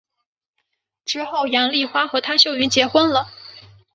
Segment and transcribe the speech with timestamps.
[1.05, 3.29] 之后杨棣华和汤秀云结婚了。